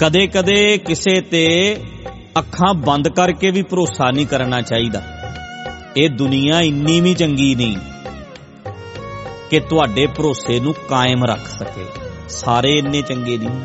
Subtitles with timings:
[0.00, 1.76] ਕਦੇ-ਕਦੇ ਕਿਸੇ ਤੇ
[2.38, 5.02] ਅੱਖਾਂ ਬੰਦ ਕਰਕੇ ਵੀ ਭਰੋਸਾ ਨਹੀਂ ਕਰਨਾ ਚਾਹੀਦਾ।
[5.96, 7.76] ਇਹ ਦੁਨੀਆ ਇੰਨੀ ਵੀ ਚੰਗੀ ਨਹੀਂ
[9.50, 11.84] ਕਿ ਤੁਹਾਡੇ ਭਰੋਸੇ ਨੂੰ ਕਾਇਮ ਰੱਖ ਸਕੇ।
[12.28, 13.60] ਸਾਰੇ ਇੰਨੇ ਚੰਗੇ ਨਹੀਂ।